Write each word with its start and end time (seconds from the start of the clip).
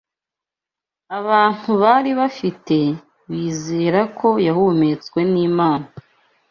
abantu 1.19 1.69
bari 1.83 2.11
bafite 2.19 2.77
bizera 3.31 4.01
ko 4.19 4.29
yahumetswe 4.47 5.19
n’Imana 5.31 5.87